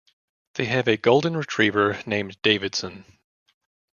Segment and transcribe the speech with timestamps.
[0.55, 3.05] They have a golden retriever named Davidson.